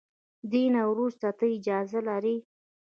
[0.51, 2.37] دې نه وروسته ته اجازه لري.